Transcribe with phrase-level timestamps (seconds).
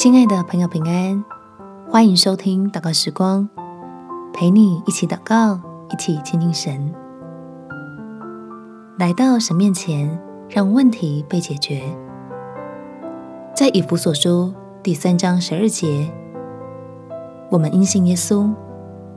[0.00, 1.24] 亲爱的朋友，平安，
[1.90, 3.48] 欢迎收听祷告时光，
[4.32, 5.58] 陪你一起祷告，
[5.90, 6.94] 一起亲近神。
[8.96, 10.16] 来到神面前，
[10.48, 11.82] 让问题被解决。
[13.52, 16.08] 在以弗所书第三章十二节，
[17.50, 18.48] 我们因信耶稣，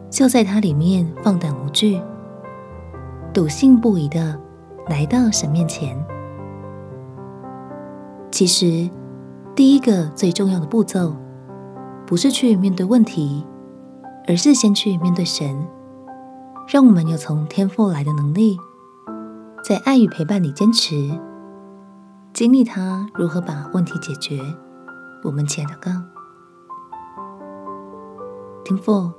[0.10, 2.02] 就在他里面放胆无惧，
[3.32, 4.36] 笃信不疑的
[4.88, 5.96] 来到神面前。
[8.32, 8.90] 其实，
[9.54, 11.14] 第一个最重要的步骤，
[12.08, 13.46] 不是去面对问题，
[14.28, 15.68] 而是先去面对神，
[16.68, 18.58] 让我们有从天赋来的能力，
[19.64, 21.20] 在爱与陪伴里坚持，
[22.34, 24.42] 经历他如何把问题解决。
[25.24, 25.92] 我们起来祷告，
[28.64, 29.12] 天父，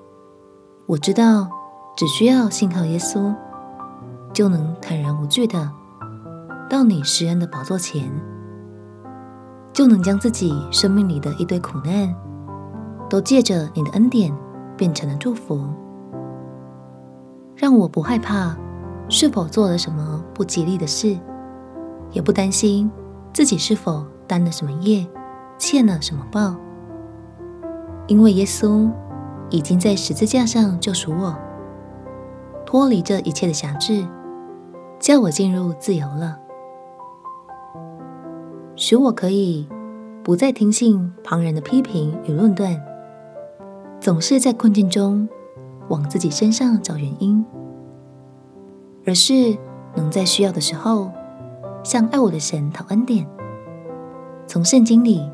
[0.86, 1.48] 我知道，
[1.94, 3.34] 只需要信靠耶稣，
[4.32, 5.70] 就能坦然无惧的
[6.70, 8.10] 到你施恩的宝座前。
[9.72, 12.14] 就能将自己生命里的一堆苦难，
[13.08, 14.32] 都借着你的恩典
[14.76, 15.66] 变成了祝福，
[17.56, 18.56] 让我不害怕
[19.08, 21.18] 是否做了什么不吉利的事，
[22.10, 22.90] 也不担心
[23.32, 25.06] 自己是否担了什么业，
[25.56, 26.54] 欠了什么报，
[28.06, 28.90] 因为耶稣
[29.48, 31.34] 已经在十字架上救赎我，
[32.66, 34.06] 脱离这一切的辖制，
[35.00, 36.38] 叫我进入自由了。
[38.84, 39.64] 使我可以
[40.24, 42.82] 不再听信旁人的批评与论断，
[44.00, 45.28] 总是在困境中
[45.88, 47.46] 往自己身上找原因，
[49.06, 49.56] 而是
[49.94, 51.12] 能在需要的时候
[51.84, 53.24] 向爱我的神讨恩典，
[54.48, 55.30] 从圣经里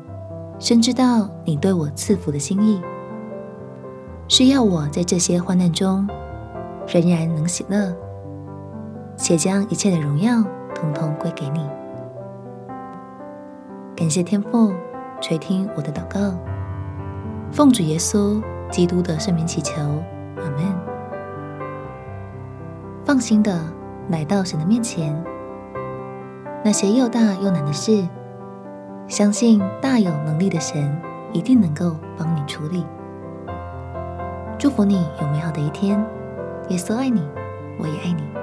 [0.59, 2.79] 深知道你对我赐福的心意，
[4.27, 6.07] 是要我在这些患难中
[6.87, 7.95] 仍然能喜乐，
[9.17, 10.43] 且将一切的荣耀
[10.75, 11.59] 统统归给你。
[13.99, 14.73] 感谢天父
[15.19, 16.33] 垂听我的祷告，
[17.51, 18.41] 奉主耶稣
[18.71, 19.73] 基督的圣名祈求，
[20.37, 20.63] 阿门。
[23.03, 23.61] 放心的
[24.07, 25.13] 来到神的面前，
[26.63, 28.07] 那些又大又难的事，
[29.09, 30.97] 相信大有能力的神
[31.33, 32.85] 一定能够帮你处理。
[34.57, 35.99] 祝福你有美好的一天，
[36.69, 37.21] 耶稣爱你，
[37.77, 38.38] 我也爱你。